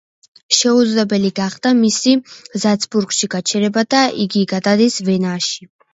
[0.59, 2.15] შეუძლებელი გახდა მისი
[2.63, 5.71] ზალცბურგში გაჩერება და იგი გადადის ვენაში.